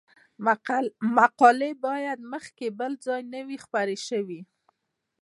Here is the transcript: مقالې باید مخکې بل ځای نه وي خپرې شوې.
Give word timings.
مقالې 1.25 1.71
باید 1.85 2.19
مخکې 2.33 2.67
بل 2.79 2.91
ځای 3.05 3.21
نه 3.33 3.39
وي 3.47 3.57
خپرې 3.65 3.97
شوې. 4.07 4.41